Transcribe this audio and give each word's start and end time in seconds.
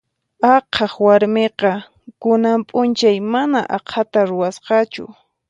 Aqhaq 0.55 0.93
warmiqa 1.05 1.71
kunan 2.21 2.59
p'unchay 2.69 3.17
mana 3.33 3.59
aqhata 3.77 4.19
ruwasqachu. 4.29 5.03